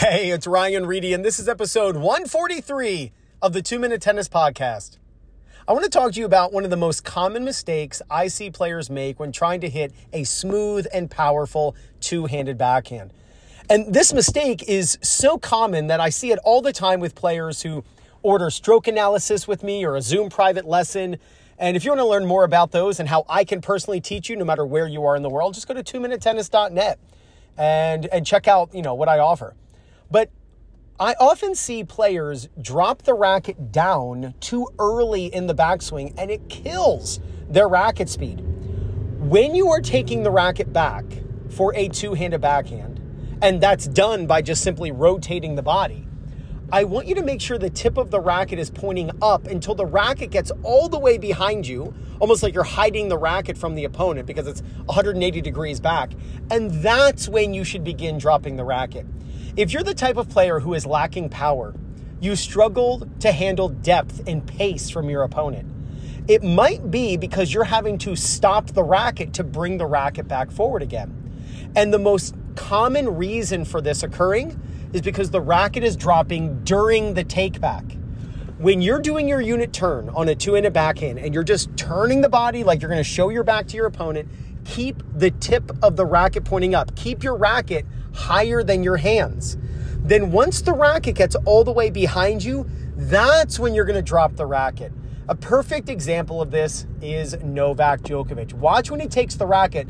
Hey, 0.00 0.30
it's 0.30 0.46
Ryan 0.46 0.86
Reedy, 0.86 1.12
and 1.12 1.22
this 1.22 1.38
is 1.38 1.46
episode 1.46 1.94
143 1.94 3.12
of 3.42 3.52
the 3.52 3.60
Two 3.60 3.78
Minute 3.78 4.00
Tennis 4.00 4.30
Podcast. 4.30 4.96
I 5.68 5.74
want 5.74 5.84
to 5.84 5.90
talk 5.90 6.12
to 6.12 6.18
you 6.18 6.24
about 6.24 6.54
one 6.54 6.64
of 6.64 6.70
the 6.70 6.76
most 6.78 7.04
common 7.04 7.44
mistakes 7.44 8.00
I 8.10 8.28
see 8.28 8.50
players 8.50 8.88
make 8.88 9.20
when 9.20 9.30
trying 9.30 9.60
to 9.60 9.68
hit 9.68 9.92
a 10.14 10.24
smooth 10.24 10.86
and 10.94 11.10
powerful 11.10 11.76
two 12.00 12.24
handed 12.24 12.56
backhand. 12.56 13.12
And 13.68 13.92
this 13.92 14.14
mistake 14.14 14.66
is 14.66 14.96
so 15.02 15.36
common 15.36 15.88
that 15.88 16.00
I 16.00 16.08
see 16.08 16.32
it 16.32 16.38
all 16.44 16.62
the 16.62 16.72
time 16.72 17.00
with 17.00 17.14
players 17.14 17.60
who 17.60 17.84
order 18.22 18.48
stroke 18.48 18.88
analysis 18.88 19.46
with 19.46 19.62
me 19.62 19.84
or 19.84 19.96
a 19.96 20.00
Zoom 20.00 20.30
private 20.30 20.64
lesson. 20.64 21.18
And 21.58 21.76
if 21.76 21.84
you 21.84 21.90
want 21.90 22.00
to 22.00 22.06
learn 22.06 22.24
more 22.24 22.44
about 22.44 22.70
those 22.70 23.00
and 23.00 23.08
how 23.10 23.26
I 23.28 23.44
can 23.44 23.60
personally 23.60 24.00
teach 24.00 24.30
you 24.30 24.36
no 24.36 24.46
matter 24.46 24.64
where 24.64 24.88
you 24.88 25.04
are 25.04 25.14
in 25.14 25.22
the 25.22 25.28
world, 25.28 25.52
just 25.52 25.68
go 25.68 25.74
to 25.74 25.82
2minutetennis.net 25.82 26.98
and 27.58 28.06
and 28.06 28.26
check 28.26 28.48
out, 28.48 28.74
you 28.74 28.80
know, 28.80 28.94
what 28.94 29.10
I 29.10 29.18
offer. 29.18 29.54
But 30.10 30.30
I 30.98 31.14
often 31.20 31.54
see 31.54 31.84
players 31.84 32.48
drop 32.60 33.02
the 33.02 33.14
racket 33.14 33.72
down 33.72 34.34
too 34.40 34.68
early 34.78 35.26
in 35.26 35.46
the 35.46 35.54
backswing 35.54 36.14
and 36.18 36.30
it 36.30 36.48
kills 36.48 37.20
their 37.48 37.68
racket 37.68 38.08
speed. 38.08 38.40
When 39.20 39.54
you 39.54 39.68
are 39.70 39.80
taking 39.80 40.22
the 40.22 40.30
racket 40.30 40.72
back 40.72 41.04
for 41.48 41.74
a 41.74 41.88
two-handed 41.88 42.40
backhand, 42.40 43.00
and 43.42 43.60
that's 43.60 43.86
done 43.86 44.26
by 44.26 44.42
just 44.42 44.62
simply 44.62 44.90
rotating 44.90 45.54
the 45.54 45.62
body, 45.62 46.06
I 46.72 46.84
want 46.84 47.08
you 47.08 47.16
to 47.16 47.22
make 47.22 47.40
sure 47.40 47.58
the 47.58 47.68
tip 47.68 47.96
of 47.96 48.12
the 48.12 48.20
racket 48.20 48.60
is 48.60 48.70
pointing 48.70 49.10
up 49.20 49.48
until 49.48 49.74
the 49.74 49.84
racket 49.84 50.30
gets 50.30 50.52
all 50.62 50.88
the 50.88 51.00
way 51.00 51.18
behind 51.18 51.66
you, 51.66 51.92
almost 52.20 52.44
like 52.44 52.54
you're 52.54 52.62
hiding 52.62 53.08
the 53.08 53.18
racket 53.18 53.58
from 53.58 53.74
the 53.74 53.84
opponent 53.84 54.24
because 54.24 54.46
it's 54.46 54.62
180 54.84 55.40
degrees 55.40 55.80
back. 55.80 56.12
And 56.48 56.70
that's 56.70 57.28
when 57.28 57.54
you 57.54 57.64
should 57.64 57.82
begin 57.82 58.18
dropping 58.18 58.54
the 58.54 58.62
racket. 58.62 59.04
If 59.56 59.72
you're 59.72 59.82
the 59.82 59.94
type 59.94 60.16
of 60.16 60.28
player 60.28 60.60
who 60.60 60.74
is 60.74 60.86
lacking 60.86 61.30
power, 61.30 61.74
you 62.20 62.36
struggle 62.36 63.08
to 63.18 63.32
handle 63.32 63.68
depth 63.68 64.22
and 64.28 64.46
pace 64.46 64.90
from 64.90 65.10
your 65.10 65.24
opponent. 65.24 65.68
It 66.28 66.44
might 66.44 66.88
be 66.88 67.16
because 67.16 67.52
you're 67.52 67.64
having 67.64 67.98
to 67.98 68.14
stop 68.14 68.68
the 68.68 68.84
racket 68.84 69.32
to 69.34 69.42
bring 69.42 69.78
the 69.78 69.86
racket 69.86 70.28
back 70.28 70.52
forward 70.52 70.82
again. 70.82 71.72
And 71.74 71.92
the 71.92 71.98
most 71.98 72.36
common 72.54 73.16
reason 73.16 73.64
for 73.64 73.80
this 73.80 74.04
occurring 74.04 74.60
is 74.92 75.02
because 75.02 75.30
the 75.30 75.40
racket 75.40 75.84
is 75.84 75.96
dropping 75.96 76.62
during 76.64 77.14
the 77.14 77.24
take 77.24 77.60
back. 77.60 77.84
When 78.58 78.82
you're 78.82 79.00
doing 79.00 79.28
your 79.28 79.40
unit 79.40 79.72
turn 79.72 80.10
on 80.10 80.28
a 80.28 80.34
two 80.34 80.54
handed 80.54 80.72
backhand 80.72 81.18
and 81.18 81.32
you're 81.32 81.42
just 81.42 81.74
turning 81.76 82.20
the 82.20 82.28
body 82.28 82.62
like 82.62 82.82
you're 82.82 82.90
going 82.90 82.98
to 82.98 83.04
show 83.04 83.30
your 83.30 83.44
back 83.44 83.66
to 83.68 83.76
your 83.76 83.86
opponent, 83.86 84.28
keep 84.64 85.02
the 85.14 85.30
tip 85.30 85.70
of 85.82 85.96
the 85.96 86.04
racket 86.04 86.44
pointing 86.44 86.74
up. 86.74 86.94
Keep 86.94 87.22
your 87.22 87.36
racket 87.36 87.86
higher 88.12 88.62
than 88.62 88.82
your 88.82 88.98
hands. 88.98 89.56
Then 90.02 90.30
once 90.32 90.60
the 90.60 90.72
racket 90.72 91.14
gets 91.14 91.36
all 91.44 91.64
the 91.64 91.72
way 91.72 91.90
behind 91.90 92.44
you, 92.44 92.68
that's 92.96 93.58
when 93.58 93.74
you're 93.74 93.84
going 93.84 93.96
to 93.96 94.02
drop 94.02 94.36
the 94.36 94.46
racket. 94.46 94.92
A 95.28 95.34
perfect 95.34 95.88
example 95.88 96.42
of 96.42 96.50
this 96.50 96.86
is 97.00 97.36
Novak 97.42 98.00
Djokovic. 98.02 98.52
Watch 98.54 98.90
when 98.90 99.00
he 99.00 99.06
takes 99.06 99.36
the 99.36 99.46
racket 99.46 99.88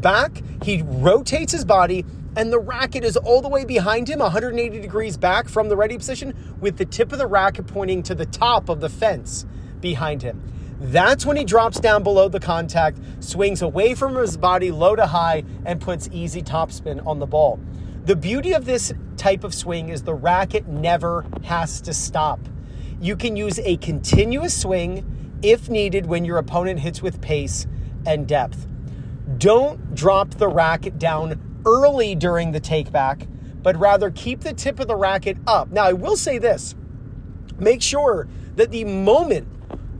back, 0.00 0.42
he 0.62 0.82
rotates 0.82 1.52
his 1.52 1.64
body, 1.64 2.04
and 2.36 2.52
the 2.52 2.58
racket 2.58 3.04
is 3.04 3.16
all 3.16 3.42
the 3.42 3.48
way 3.48 3.64
behind 3.64 4.08
him, 4.08 4.20
180 4.20 4.80
degrees 4.80 5.16
back 5.16 5.48
from 5.48 5.68
the 5.68 5.76
ready 5.76 5.96
position, 5.98 6.56
with 6.60 6.78
the 6.78 6.84
tip 6.84 7.12
of 7.12 7.18
the 7.18 7.26
racket 7.26 7.66
pointing 7.66 8.02
to 8.04 8.14
the 8.14 8.26
top 8.26 8.68
of 8.68 8.80
the 8.80 8.88
fence 8.88 9.44
behind 9.80 10.22
him. 10.22 10.42
That's 10.80 11.24
when 11.24 11.36
he 11.36 11.44
drops 11.44 11.78
down 11.78 12.02
below 12.02 12.28
the 12.28 12.40
contact, 12.40 12.98
swings 13.20 13.62
away 13.62 13.94
from 13.94 14.16
his 14.16 14.36
body 14.36 14.70
low 14.70 14.96
to 14.96 15.06
high, 15.06 15.44
and 15.64 15.80
puts 15.80 16.08
easy 16.10 16.42
topspin 16.42 17.06
on 17.06 17.18
the 17.18 17.26
ball. 17.26 17.60
The 18.04 18.16
beauty 18.16 18.52
of 18.52 18.64
this 18.64 18.92
type 19.16 19.44
of 19.44 19.54
swing 19.54 19.90
is 19.90 20.02
the 20.02 20.14
racket 20.14 20.66
never 20.66 21.24
has 21.44 21.80
to 21.82 21.94
stop. 21.94 22.40
You 23.00 23.14
can 23.14 23.36
use 23.36 23.60
a 23.60 23.76
continuous 23.76 24.60
swing 24.60 25.38
if 25.42 25.68
needed 25.68 26.06
when 26.06 26.24
your 26.24 26.38
opponent 26.38 26.80
hits 26.80 27.02
with 27.02 27.20
pace 27.20 27.66
and 28.06 28.26
depth. 28.26 28.66
Don't 29.38 29.94
drop 29.94 30.30
the 30.30 30.48
racket 30.48 30.98
down 30.98 31.51
early 31.66 32.14
during 32.14 32.52
the 32.52 32.60
takeback, 32.60 33.26
but 33.62 33.76
rather 33.76 34.10
keep 34.10 34.40
the 34.40 34.52
tip 34.52 34.80
of 34.80 34.88
the 34.88 34.96
racket 34.96 35.36
up. 35.46 35.70
Now, 35.70 35.84
I 35.84 35.92
will 35.92 36.16
say 36.16 36.38
this 36.38 36.74
make 37.58 37.82
sure 37.82 38.28
that 38.56 38.70
the 38.70 38.84
moment 38.84 39.48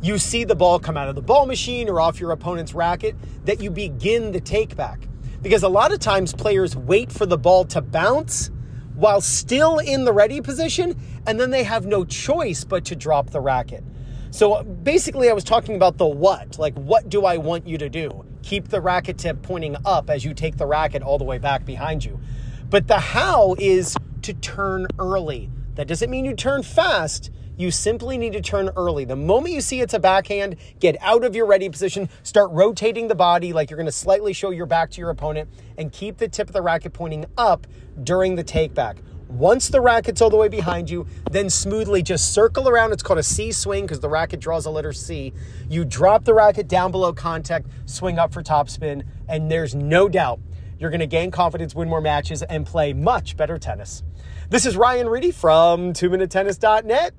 you 0.02 0.18
see 0.18 0.42
the 0.42 0.56
ball 0.56 0.80
come 0.80 0.96
out 0.96 1.08
of 1.08 1.14
the 1.14 1.22
ball 1.22 1.46
machine 1.46 1.88
or 1.88 2.00
off 2.00 2.18
your 2.18 2.32
opponent's 2.32 2.74
racket, 2.74 3.14
that 3.44 3.60
you 3.60 3.70
begin 3.70 4.32
the 4.32 4.40
takeback. 4.40 5.06
Because 5.42 5.62
a 5.62 5.68
lot 5.68 5.92
of 5.92 6.00
times 6.00 6.32
players 6.32 6.76
wait 6.76 7.10
for 7.10 7.24
the 7.24 7.38
ball 7.38 7.64
to 7.66 7.80
bounce 7.80 8.50
while 8.94 9.20
still 9.20 9.78
in 9.78 10.04
the 10.04 10.12
ready 10.12 10.40
position, 10.40 11.00
and 11.26 11.40
then 11.40 11.50
they 11.50 11.62
have 11.62 11.86
no 11.86 12.04
choice 12.04 12.64
but 12.64 12.84
to 12.86 12.96
drop 12.96 13.30
the 13.30 13.40
racket. 13.40 13.84
So 14.30 14.62
basically, 14.62 15.30
I 15.30 15.32
was 15.32 15.44
talking 15.44 15.76
about 15.76 15.98
the 15.98 16.06
what. 16.06 16.58
Like, 16.58 16.74
what 16.74 17.08
do 17.08 17.24
I 17.24 17.36
want 17.36 17.66
you 17.66 17.78
to 17.78 17.88
do? 17.88 18.24
Keep 18.42 18.68
the 18.68 18.80
racket 18.80 19.18
tip 19.18 19.42
pointing 19.42 19.76
up 19.84 20.10
as 20.10 20.24
you 20.24 20.34
take 20.34 20.56
the 20.56 20.66
racket 20.66 21.02
all 21.02 21.18
the 21.18 21.24
way 21.24 21.38
back 21.38 21.64
behind 21.64 22.04
you. 22.04 22.20
But 22.68 22.88
the 22.88 22.98
how 22.98 23.54
is 23.58 23.96
to 24.22 24.34
turn 24.34 24.86
early. 24.98 25.50
That 25.74 25.88
doesn't 25.88 26.10
mean 26.10 26.24
you 26.24 26.34
turn 26.34 26.62
fast. 26.62 27.30
You 27.56 27.70
simply 27.70 28.18
need 28.18 28.32
to 28.32 28.40
turn 28.40 28.70
early. 28.76 29.04
The 29.04 29.16
moment 29.16 29.54
you 29.54 29.60
see 29.60 29.80
it's 29.80 29.94
a 29.94 29.98
backhand, 29.98 30.56
get 30.80 30.96
out 31.00 31.24
of 31.24 31.36
your 31.36 31.46
ready 31.46 31.68
position, 31.68 32.08
start 32.22 32.50
rotating 32.50 33.08
the 33.08 33.14
body 33.14 33.52
like 33.52 33.70
you're 33.70 33.76
going 33.76 33.86
to 33.86 33.92
slightly 33.92 34.32
show 34.32 34.50
your 34.50 34.66
back 34.66 34.90
to 34.92 35.00
your 35.00 35.10
opponent, 35.10 35.50
and 35.76 35.92
keep 35.92 36.16
the 36.16 36.28
tip 36.28 36.48
of 36.48 36.52
the 36.52 36.62
racket 36.62 36.92
pointing 36.92 37.26
up 37.36 37.66
during 38.02 38.36
the 38.36 38.42
take 38.42 38.74
back. 38.74 38.96
Once 39.32 39.68
the 39.68 39.80
racket's 39.80 40.20
all 40.20 40.28
the 40.28 40.36
way 40.36 40.48
behind 40.48 40.90
you, 40.90 41.06
then 41.30 41.48
smoothly 41.48 42.02
just 42.02 42.34
circle 42.34 42.68
around. 42.68 42.92
It's 42.92 43.02
called 43.02 43.18
a 43.18 43.22
C 43.22 43.50
swing 43.50 43.84
because 43.84 43.98
the 44.00 44.08
racket 44.08 44.40
draws 44.40 44.66
a 44.66 44.70
letter 44.70 44.92
C. 44.92 45.32
You 45.70 45.86
drop 45.86 46.24
the 46.24 46.34
racket 46.34 46.68
down 46.68 46.90
below 46.90 47.14
contact, 47.14 47.66
swing 47.86 48.18
up 48.18 48.32
for 48.32 48.42
topspin, 48.42 49.04
and 49.28 49.50
there's 49.50 49.74
no 49.74 50.06
doubt 50.06 50.38
you're 50.78 50.90
going 50.90 51.00
to 51.00 51.06
gain 51.06 51.30
confidence, 51.30 51.74
win 51.74 51.88
more 51.88 52.02
matches, 52.02 52.42
and 52.42 52.66
play 52.66 52.92
much 52.92 53.36
better 53.36 53.56
tennis. 53.56 54.02
This 54.50 54.66
is 54.66 54.76
Ryan 54.76 55.08
Reedy 55.08 55.30
from 55.30 55.94
2minutetennis.net. 55.94 57.14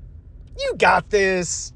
You 0.59 0.75
got 0.78 1.09
this. 1.09 1.73